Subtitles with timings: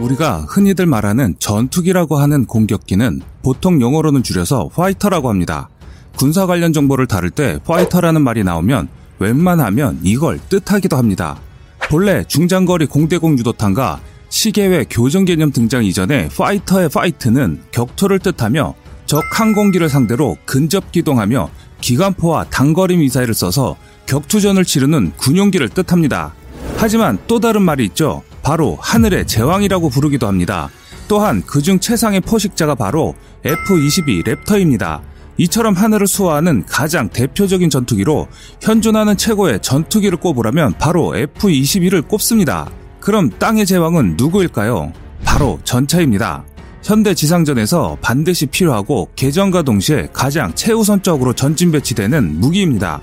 [0.00, 5.68] 우리가 흔히들 말하는 전투기라고 하는 공격기는 보통 영어로는 줄여서 fighter라고 합니다.
[6.16, 8.88] 군사 관련 정보를 다룰 때 fighter라는 말이 나오면
[9.18, 11.38] 웬만하면 이걸 뜻하기도 합니다.
[11.88, 18.74] 본래 중장거리 공대공 유도탄과 시계외 교전 개념 등장 이전에 fighter의 fight는 격투를 뜻하며
[19.06, 26.34] 적 항공기를 상대로 근접 기동하며 기관포와 단거리 미사일을 써서 격투전을 치르는 군용기를 뜻합니다.
[26.76, 28.22] 하지만 또 다른 말이 있죠.
[28.50, 30.70] 바로 하늘의 제왕이라고 부르기도 합니다.
[31.06, 33.14] 또한 그중 최상의 포식자가 바로
[33.44, 35.02] F-22 랩터입니다.
[35.36, 38.26] 이처럼 하늘을 수호하는 가장 대표적인 전투기로
[38.60, 42.68] 현존하는 최고의 전투기를 꼽으라면 바로 F-22를 꼽습니다.
[42.98, 44.92] 그럼 땅의 제왕은 누구일까요?
[45.24, 46.42] 바로 전차입니다.
[46.82, 53.00] 현대 지상전에서 반드시 필요하고 개전과 동시에 가장 최우선적으로 전진 배치되는 무기입니다.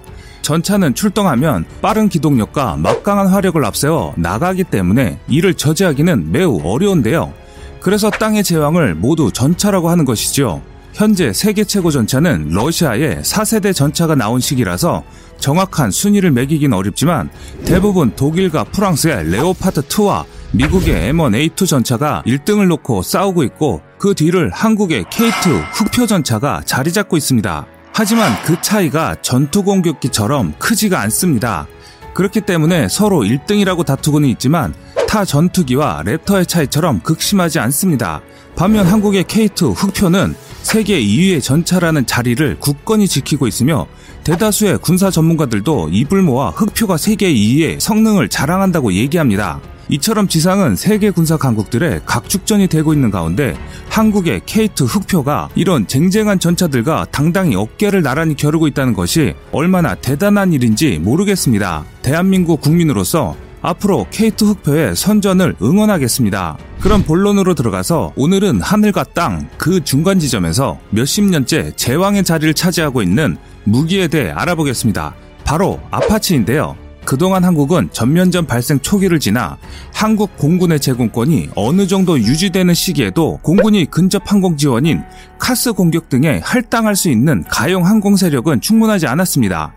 [0.47, 7.33] 전차는 출동하면 빠른 기동력과 막강한 화력을 앞세워 나가기 때문에 이를 저지하기는 매우 어려운데요.
[7.81, 10.61] 그래서 땅의 제왕을 모두 전차라고 하는 것이죠.
[10.93, 15.03] 현재 세계 최고 전차는 러시아의 4세대 전차가 나온 시기라서
[15.37, 17.29] 정확한 순위를 매기긴 어렵지만
[17.65, 20.23] 대부분 독일과 프랑스의 레오파드 2와
[20.53, 27.17] 미국의 M1A2 전차가 1등을 놓고 싸우고 있고 그 뒤를 한국의 K2 흑표 전차가 자리 잡고
[27.17, 27.67] 있습니다.
[27.97, 31.65] 하지만 그 차이가 전투 공격기처럼 크지가 않습니다.
[32.13, 34.75] 그렇기 때문에 서로 1등이라고 다투고는 있지만
[35.09, 38.21] 타 전투기와 랩터의 차이처럼 극심하지 않습니다.
[38.55, 43.87] 반면 한국의 K2 흑표는 세계 2위의 전차라는 자리를 굳건히 지키고 있으며
[44.25, 49.59] 대다수의 군사 전문가들도 입을 모아 흑표가 세계 2위의 성능을 자랑한다고 얘기합니다.
[49.89, 53.55] 이처럼 지상은 세계 군사 강국들의 각축전이 되고 있는 가운데
[53.89, 60.99] 한국의 K2 흑표가 이런 쟁쟁한 전차들과 당당히 어깨를 나란히 겨루고 있다는 것이 얼마나 대단한 일인지
[60.99, 61.85] 모르겠습니다.
[62.01, 66.57] 대한민국 국민으로서 앞으로 K2 흑표의 선전을 응원하겠습니다.
[66.79, 73.37] 그럼 본론으로 들어가서 오늘은 하늘과 땅 그 중간 지점에서 몇십 년째 제왕의 자리를 차지하고 있는
[73.63, 75.15] 무기에 대해 알아보겠습니다.
[75.43, 76.86] 바로 아파치인데요.
[77.07, 79.57] 그동안 한국은 전면전 발생 초기를 지나
[79.93, 85.01] 한국 공군의 제공권이 어느 정도 유지되는 시기에도 공군이 근접 항공 지원인
[85.39, 89.73] CAS 공격 등에 할당할 수 있는 가용 항공 세력은 충분하지 않았습니다.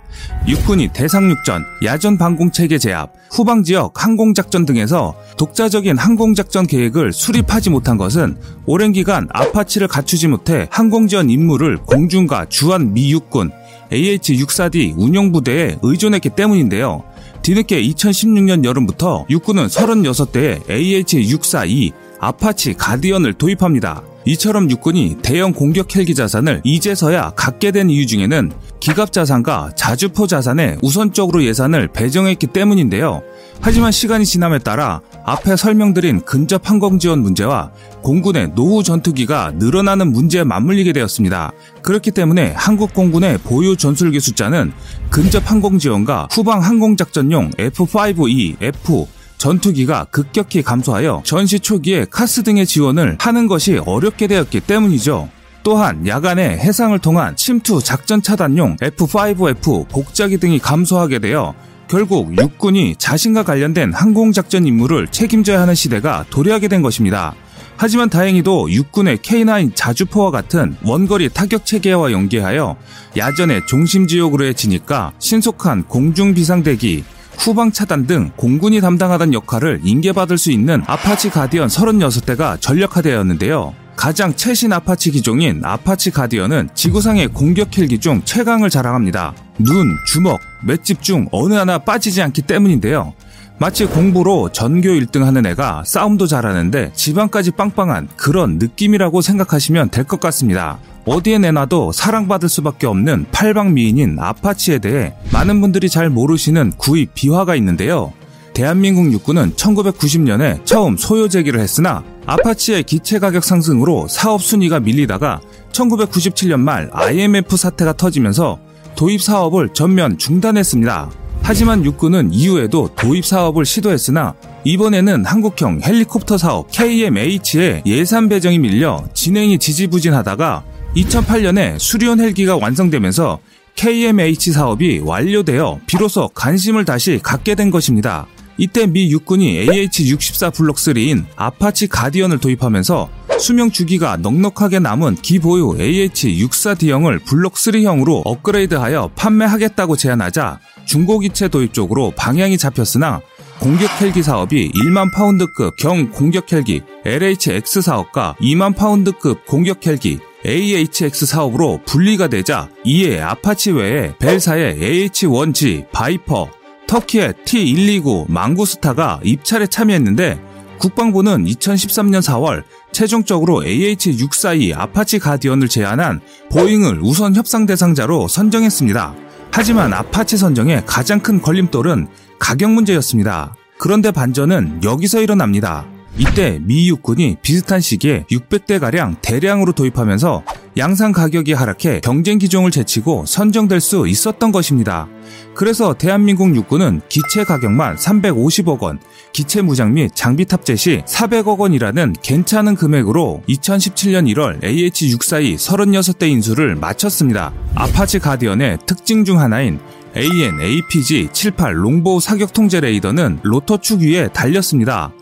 [0.48, 7.12] 육군이 대상륙전, 야전 방공 체계 제압, 후방 지역 항공 작전 등에서 독자적인 항공 작전 계획을
[7.12, 13.52] 수립하지 못한 것은 오랜 기간 아파치를 갖추지 못해 항공 지원 임무를 공군과 주한 미 육군
[13.92, 17.04] AH-64D 운용부대에 의존했기 때문인데요.
[17.42, 24.02] 뒤늦게 2016년 여름부터 육군은 36대의 AH-64E 아파치 가디언을 도입합니다.
[24.26, 30.76] 이처럼 육군이 대형 공격 헬기 자산을 이제서야 갖게 된 이유 중에는 기갑 자산과 자주포 자산에
[30.82, 33.22] 우선적으로 예산을 배정했기 때문인데요.
[33.60, 35.00] 하지만 시간이 지남에 따라
[35.30, 37.70] 앞에 설명드린 근접 항공 지원 문제와
[38.02, 41.52] 공군의 노후 전투기가 늘어나는 문제에 맞물리게 되었습니다.
[41.82, 44.72] 그렇기 때문에 한국 공군의 보유 전술기 숫자는
[45.08, 49.06] 근접 항공 지원과 후방 항공 작전용 F5E, F
[49.38, 55.28] 전투기가 급격히 감소하여 전시 초기에 카스 등의 지원을 하는 것이 어렵게 되었기 때문이죠.
[55.62, 61.54] 또한 야간에 해상을 통한 침투 작전 차단용 F5F 복자기 등이 감소하게 되어
[61.90, 67.34] 결국 육군이 자신과 관련된 항공작전 임무를 책임져야 하는 시대가 도래하게 된 것입니다.
[67.76, 72.76] 하지만 다행히도 육군의 K9 자주포와 같은 원거리 타격 체계와 연계하여
[73.16, 77.02] 야전의 중심 지역으로의 지니까 신속한 공중 비상대기,
[77.38, 83.74] 후방 차단 등 공군이 담당하던 역할을 인계받을 수 있는 아파치 가디언 36대가 전력화되었는데요.
[83.96, 89.34] 가장 최신 아파치 기종인 아파치 가디언은 지구상의 공격 헬기 중 최강을 자랑합니다.
[89.58, 93.14] 눈, 주먹, 맷집 중 어느 하나 빠지지 않기 때문인데요.
[93.58, 100.18] 마치 공부로 전교 1등 하는 애가 싸움도 잘하는데 집안까지 빵빵한 그런 느낌이라고 생각하시면 될 것
[100.18, 100.78] 같습니다.
[101.04, 108.12] 어디에 내놔도 사랑받을 수밖에 없는 팔방미인인 아파치에 대해 많은 분들이 잘 모르시는 구입 비화가 있는데요.
[108.54, 115.40] 대한민국 육군은 1990년에 처음 소요 제기를 했으나 아파치의 기체 가격 상승으로 사업 순위가 밀리다가
[115.72, 118.58] 1997년 말 IMF 사태가 터지면서
[119.00, 121.10] 도입 사업을 전면 중단했습니다.
[121.40, 129.58] 하지만 육군은 이후에도 도입 사업을 시도했으나 이번에는 한국형 헬리콥터 사업 KMH의 예산 배정이 밀려 진행이
[129.58, 130.64] 지지부진하다가
[130.96, 133.38] 2008년에 수리온 헬기가 완성되면서
[133.74, 138.26] KMH 사업이 완료되어 비로소 관심을 다시 갖게 된 것입니다.
[138.58, 143.08] 이때 미 육군이 AH-64 블록 3인 아파치 가디언을 도입하면서
[143.40, 152.58] 수명 주기가 넉넉하게 남은 기보유 AH-64D형을 블록 3형으로 업그레이드하여 판매하겠다고 제안하자 중고기체 도입 쪽으로 방향이
[152.58, 153.22] 잡혔으나
[153.58, 161.26] 공격 헬기 사업이 1만 파운드급 경 공격 헬기 LHX 사업과 2만 파운드급 공격 헬기 AHX
[161.26, 166.50] 사업으로 분리가 되자 이에 아파치 외에 벨사의 AH-1Z 바이퍼,
[166.86, 170.50] 터키의 T-129 망구스타가 입찰에 참여했는데
[170.80, 176.20] 국방부는 2013년 4월 최종적으로 AH-64E 아파치 가디언을 제안한
[176.50, 179.14] 보잉을 우선 협상 대상자로 선정했습니다.
[179.52, 182.08] 하지만 아파치 선정의 가장 큰 걸림돌은
[182.38, 183.54] 가격 문제였습니다.
[183.78, 185.86] 그런데 반전은 여기서 일어납니다.
[186.18, 190.42] 이때 미 육군이 비슷한 시기에 600대가량 대량으로 도입하면서
[190.76, 195.08] 양산 가격이 하락해 경쟁 기종을 제치고 선정될 수 있었던 것입니다.
[195.54, 199.00] 그래서 대한민국 육군은 기체 가격만 350억 원,
[199.32, 206.76] 기체 무장 및 장비 탑재 시 400억 원이라는 괜찮은 금액으로 2017년 1월 AH-64E 36대 인수를
[206.76, 207.52] 마쳤습니다.
[207.74, 209.80] 아파치 가디언의 특징 중 하나인
[210.16, 215.12] AN APG-78 롱보우 사격 통제 레이더는 로터 축 위에 달렸습니다.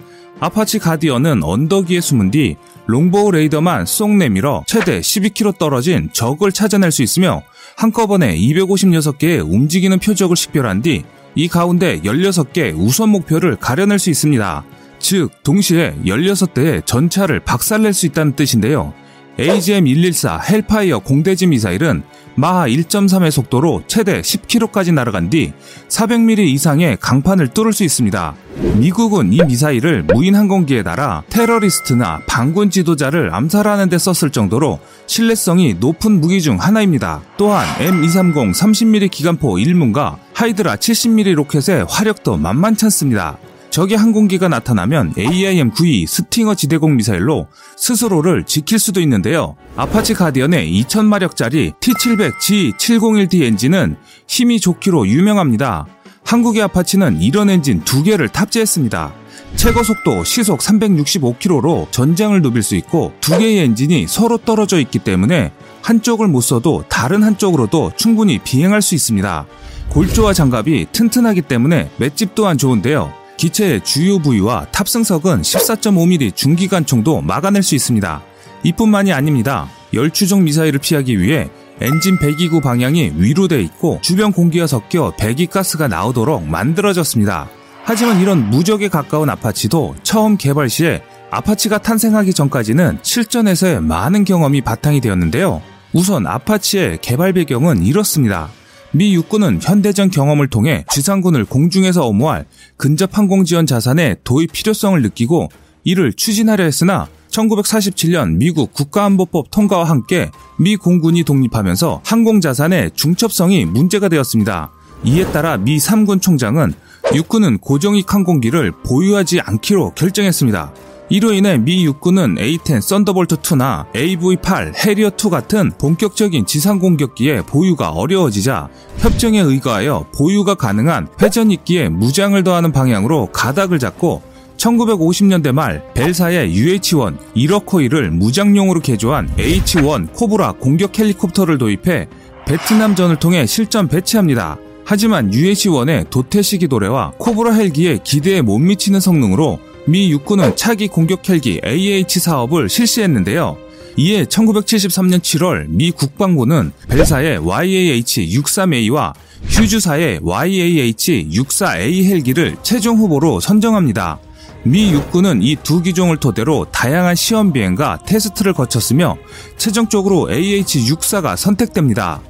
[0.40, 2.56] 아파치 가디언은 언덕 위에 숨은 뒤
[2.86, 7.42] 롱보우 레이더만 쏙 내밀어 최대 12km 떨어진 적을 찾아낼 수 있으며
[7.76, 11.04] 한꺼번에 256개의 움직이는 표적을 식별한 뒤
[11.38, 14.64] 이 가운데 16개 우선 목표를 가려낼 수 있습니다.
[14.98, 18.92] 즉, 동시에 16대의 전차를 박살낼 수 있다는 뜻인데요.
[19.38, 22.02] AGM-114 헬파이어 공대지 미사일은
[22.38, 25.52] 마하 1.3의 속도로 최대 10km까지 날아간 뒤
[25.88, 28.34] 400mm 이상의 강판을 뚫을 수 있습니다.
[28.76, 36.20] 미국은 이 미사일을 무인 항공기에 달아 테러리스트나 반군 지도자를 암살하는 데 썼을 정도로 신뢰성이 높은
[36.20, 37.22] 무기 중 하나입니다.
[37.38, 43.38] 또한 M230 30mm 기관포 1문과 하이드라 70mm 로켓의 화력도 만만찮습니다.
[43.70, 49.56] 적의 항공기가 나타나면 AIM-92 스팅어 지대공 미사일로 스스로를 지킬 수도 있는데요.
[49.76, 55.86] 아파치 가디언의 2000마력짜리 T700G701D 엔진은 힘이 좋기로 유명합니다.
[56.24, 59.12] 한국의 아파치는 이런 엔진 두 개를 탑재했습니다.
[59.56, 65.52] 최고 속도 시속 365km로 전장을 누빌 수 있고 두 개의 엔진이 서로 떨어져 있기 때문에
[65.82, 69.46] 한쪽을 못 써도 다른 한쪽으로도 충분히 비행할 수 있습니다.
[69.88, 73.17] 골조와 장갑이 튼튼하기 때문에 맷집 또한 좋은데요.
[73.38, 78.22] 기체의 주요 부위와 탑승석은 14.5mm 중기관총도 막아낼 수 있습니다.
[78.64, 79.70] 이뿐만이 아닙니다.
[79.94, 81.48] 열추정 미사일을 피하기 위해
[81.80, 87.48] 엔진 배기구 방향이 위로 돼 있고 주변 공기가 섞여 배기가스가 나오도록 만들어졌습니다.
[87.84, 95.00] 하지만 이런 무적에 가까운 아파치도 처음 개발 시에 아파치가 탄생하기 전까지는 실전에서의 많은 경험이 바탕이
[95.00, 95.62] 되었는데요.
[95.92, 98.50] 우선 아파치의 개발 배경은 이렇습니다.
[98.92, 102.46] 미 육군은 현대전 경험을 통해 지상군을 공중에서 엄호할
[102.76, 105.50] 근접 항공 지원 자산의 도입 필요성을 느끼고
[105.84, 114.08] 이를 추진하려 했으나 1947년 미국 국가안보법 통과와 함께 미 공군이 독립하면서 항공 자산의 중첩성이 문제가
[114.08, 114.72] 되었습니다.
[115.04, 116.72] 이에 따라 미 3군 총장은
[117.14, 120.72] 육군은 고정익 항공기를 보유하지 않기로 결정했습니다.
[121.10, 128.68] 이로 인해 미 육군은 A-10 썬더볼트2나 AV-8 해리어2 같은 본격적인 지상 공격기의 보유가 어려워지자
[128.98, 134.20] 협정에 의거하여 보유가 가능한 회전익기에 무장을 더하는 방향으로 가닥을 잡고
[134.58, 142.06] 1950년대 말 벨사의 UH-1 이로쿼이를 무장용으로 개조한 AH-1 코브라 공격 헬리콥터를 도입해
[142.44, 144.58] 베트남전을 통해 실전 배치합니다.
[144.84, 151.62] 하지만 UH-1의 도태시기 도래와 코브라 헬기의 기대에 못 미치는 성능으로 미 육군은 차기 공격 헬기
[151.64, 153.56] AH 사업을 실시했는데요.
[153.96, 159.14] 이에 1973년 7월 미 국방부는 벨사의 YAH-63A와
[159.48, 164.18] 휴즈사의 YAH-64A 헬기를 최종 후보로 선정합니다.
[164.64, 169.16] 미 육군은 이 두 기종을 토대로 다양한 시험 비행과 테스트를 거쳤으며
[169.56, 172.20] 최종적으로 AH-64가 선택됩니다.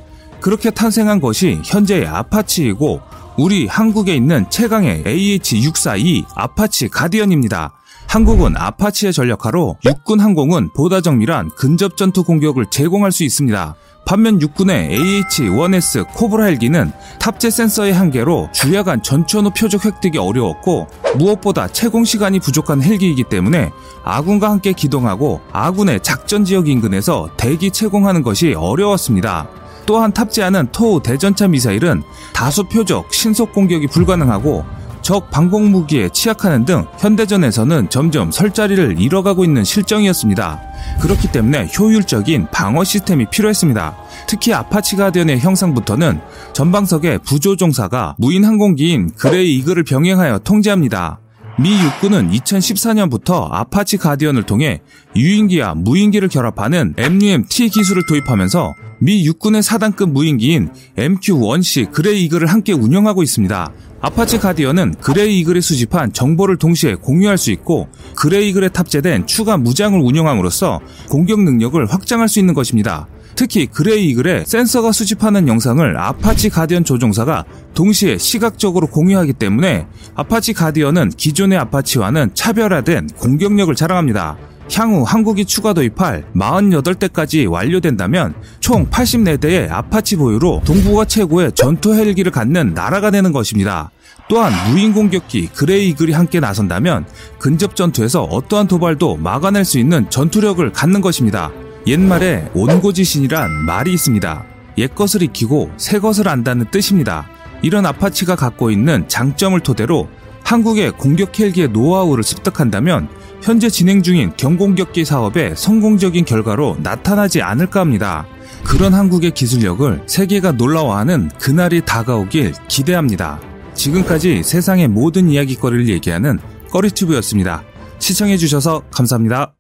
[0.41, 3.01] 그렇게 탄생한 것이 현재의 아파치이고
[3.39, 7.73] 우리 한국에 있는 최강의 AH-64E 아파치 가디언입니다.
[8.09, 13.77] 한국은 아파치의 전력화로 육군 항공은 보다 정밀한 근접 전투 공격을 제공할 수 있습니다.
[14.05, 16.91] 반면 육군의 AH-1S 코브라 헬기는
[17.21, 23.71] 탑재 센서의 한계로 주야간 전천후 표적 획득이 어려웠고 무엇보다 체공 시간이 부족한 헬기이기 때문에
[24.03, 29.49] 아군과 함께 기동하고 아군의 작전 지역 인근에서 대기 체공하는 것이 어려웠습니다.
[29.89, 32.03] 또한 탑재하는 토우 대전차 미사일은
[32.35, 34.63] 다수 표적, 신속 공격이 불가능하고
[35.01, 40.61] 적 방공 무기에 취약하는 등 현대전에서는 점점 설 자리를 잃어가고 있는 실정이었습니다.
[41.01, 43.97] 그렇기 때문에 효율적인 방어 시스템이 필요했습니다.
[44.27, 46.21] 특히 아파치 가디언의 형상부터는
[46.53, 51.21] 전방석의 부조종사가 무인 항공기인 그레이 이글을 병행하여 통제합니다.
[51.61, 54.81] 미 육군은 2014년부터 아파치 가디언을 통해
[55.17, 63.25] 유인기와 무인기를 결합하는 MUM-T 기술을 도입하면서 미 육군의 사단급 무인기인 MQ-1C 그레이 이글을 함께 운영하고
[63.25, 63.73] 있습니다.
[64.01, 69.99] 아파치 가디언은 그레이 이글이 수집한 정보를 동시에 공유할 수 있고 그레이 이글에 탑재된 추가 무장을
[69.99, 70.79] 운영함으로써
[71.11, 73.09] 공격 능력을 확장할 수 있는 것입니다.
[73.39, 81.11] 특히 그레이 이글에 센서가 수집하는 영상을 아파치 가디언 조종사가 동시에 시각적으로 공유하기 때문에 아파치 가디언은
[81.11, 84.37] 기존의 아파치와는 차별화된 공격력을 자랑합니다.
[84.75, 92.75] 향후 한국이 추가 도입할 48대까지 완료된다면 총 84대의 아파치 보유로 동북아 최고의 전투 헬기를 갖는
[92.75, 93.93] 나라가 되는 것입니다.
[94.29, 97.07] 또한 무인 공격기 그레이 이글이 함께 나선다면
[97.39, 101.53] 근접 전투에서 어떠한 도발도 막아낼 수 있는 전투력을 갖는 것입니다.
[101.89, 104.45] 옛말에 온고지신이란 말이 있습니다.
[104.77, 107.27] 옛것을 익히고 새것을 안다는 뜻입니다.
[107.63, 110.09] 이런 아파치가 갖고 있는 장점을 토대로
[110.45, 113.09] 한국의 공격 헬기의 노하우를 습득한다면
[113.43, 118.27] 현재 진행 중인 경공격기 사업의 성공적인 결과로 나타나지 않을까 합니다.
[118.65, 123.41] 그런 한국의 기술력을 세계가 놀라워하는 그날이 다가오길 기대합니다.
[123.73, 126.39] 지금까지 세상의 모든 이야기거리를 얘기하는
[126.71, 127.63] 꺼리튜브였습니다.
[127.99, 129.58] 시청해주셔서 감사합니다.